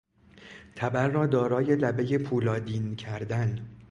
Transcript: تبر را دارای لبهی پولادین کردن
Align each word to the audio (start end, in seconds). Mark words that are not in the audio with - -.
تبر 0.75 1.07
را 1.07 1.27
دارای 1.27 1.75
لبهی 1.75 2.17
پولادین 2.17 2.95
کردن 2.95 3.67